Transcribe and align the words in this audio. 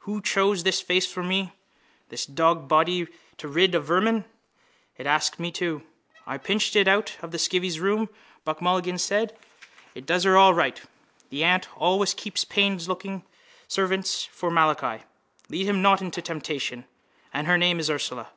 Who 0.00 0.20
chose 0.20 0.62
this 0.62 0.82
face 0.82 1.10
for 1.10 1.22
me? 1.24 1.52
This 2.10 2.26
dogsbody 2.26 3.08
to 3.38 3.48
rid 3.48 3.74
of 3.74 3.86
vermin. 3.86 4.26
It 4.98 5.06
asks 5.06 5.38
me 5.38 5.50
too. 5.50 5.84
—I 6.26 6.36
pinched 6.36 6.76
it 6.76 6.86
out 6.86 7.16
of 7.22 7.30
the 7.30 7.38
skivvy's 7.38 7.80
room, 7.80 8.10
Buck 8.44 8.60
Mulligan 8.60 8.98
said. 8.98 9.34
It 9.94 10.04
does 10.04 10.24
her 10.24 10.36
all 10.36 10.52
right. 10.52 10.82
The 11.30 11.44
aunt 11.44 11.66
always 11.78 12.12
keeps 12.12 12.44
plainlooking 12.44 13.24
servants 13.68 14.24
for 14.26 14.50
Malachi. 14.50 15.04
Lead 15.48 15.64
him 15.66 15.80
not 15.80 16.02
into 16.02 16.20
temptation. 16.20 16.84
And 17.32 17.46
her 17.46 17.56
name 17.56 17.80
is 17.80 17.88
Ursula. 17.88 18.28